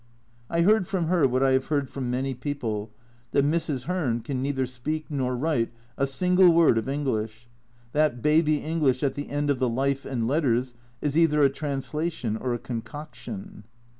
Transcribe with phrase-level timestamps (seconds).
[0.49, 2.89] I heard from her what I have heard from many people,
[3.33, 3.83] that Mrs.
[3.83, 7.47] Hearn can neither speak nor write a single word of English.
[7.91, 12.35] That baby English at the end of the Life and Letters is either a translation
[12.35, 13.65] or a concoction.